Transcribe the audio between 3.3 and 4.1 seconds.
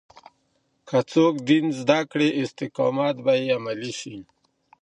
يې عملي